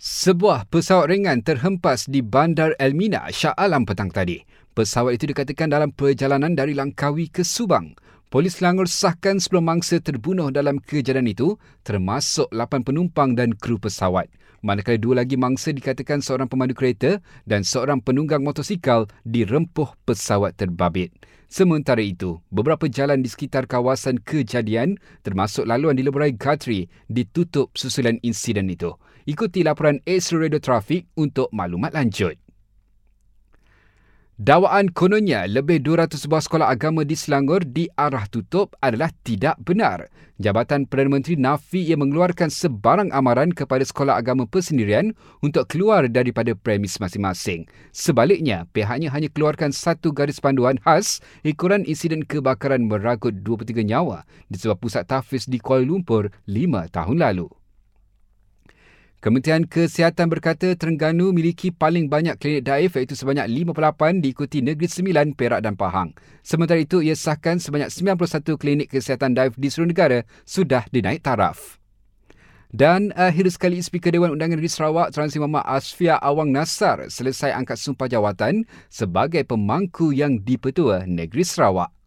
[0.00, 4.40] Sebuah pesawat ringan terhempas di Bandar Elmina, Shah Alam petang tadi.
[4.72, 7.92] Pesawat itu dikatakan dalam perjalanan dari Langkawi ke Subang.
[8.30, 14.30] Polis Selangor sahkan 10 mangsa terbunuh dalam kejadian itu, termasuk 8 penumpang dan kru pesawat.
[14.62, 21.10] Manakala dua lagi mangsa dikatakan seorang pemandu kereta dan seorang penunggang motosikal dirempuh pesawat terbabit.
[21.50, 28.22] Sementara itu, beberapa jalan di sekitar kawasan kejadian termasuk laluan di Leburai Gatri ditutup susulan
[28.22, 28.94] insiden itu.
[29.26, 32.38] Ikuti laporan Astro Radio Traffic untuk maklumat lanjut.
[34.40, 40.08] Dakwaan kononnya lebih 200 sebuah sekolah agama di Selangor di arah tutup adalah tidak benar.
[40.40, 45.12] Jabatan Perdana Menteri nafi ia mengeluarkan sebarang amaran kepada sekolah agama persendirian
[45.44, 47.68] untuk keluar daripada premis masing-masing.
[47.92, 54.56] Sebaliknya, pihaknya hanya keluarkan satu garis panduan khas ikuran insiden kebakaran meragut 23 nyawa di
[54.56, 57.59] sebuah pusat tahfiz di Kuala Lumpur lima tahun lalu.
[59.20, 65.36] Kementerian Kesihatan berkata Terengganu miliki paling banyak klinik daif iaitu sebanyak 58 diikuti Negeri Sembilan,
[65.36, 66.16] Perak dan Pahang.
[66.40, 71.76] Sementara itu, ia sahkan sebanyak 91 klinik kesihatan daif di seluruh negara sudah dinaik taraf.
[72.72, 77.76] Dan akhir sekali Speaker Dewan Undangan Negeri Sarawak Transri Muhammad Asfia Awang Nasar selesai angkat
[77.76, 81.99] sumpah jawatan sebagai pemangku yang dipetua Negeri Sarawak.